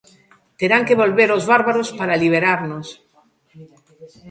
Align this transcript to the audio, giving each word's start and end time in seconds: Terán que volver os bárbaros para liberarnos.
Terán 0.59 0.83
que 0.87 0.99
volver 1.01 1.29
os 1.37 1.47
bárbaros 1.51 1.89
para 1.99 2.19
liberarnos. 2.23 2.87